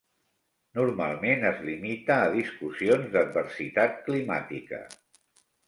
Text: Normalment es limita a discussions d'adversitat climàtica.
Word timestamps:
Normalment 0.79 1.45
es 1.49 1.59
limita 1.67 2.17
a 2.23 2.33
discussions 2.37 3.13
d'adversitat 3.13 4.03
climàtica. 4.11 4.85